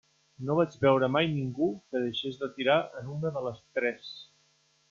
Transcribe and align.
No 0.45 0.53
vaig 0.59 0.77
veure 0.85 1.09
mai 1.15 1.29
ningú 1.33 1.69
que 1.91 2.03
deixés 2.05 2.41
de 2.45 2.51
tirar 2.57 2.81
en 3.03 3.15
una 3.19 3.37
de 3.37 3.45
les 3.49 3.63
tres. 3.81 4.13